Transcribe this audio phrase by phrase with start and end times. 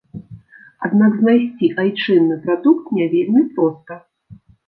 [0.87, 4.01] Аднак знайсці айчынны прадукт не вельмі проста.